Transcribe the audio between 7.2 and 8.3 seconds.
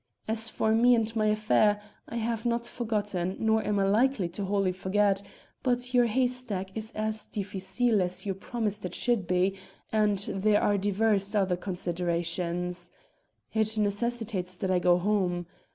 difficile as